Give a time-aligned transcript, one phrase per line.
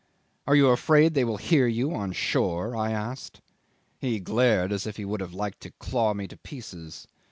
[0.47, 3.39] 'Are you afraid they will hear you on shore?' I asked.
[3.99, 7.05] He glared as if he would have liked to claw me to pieces.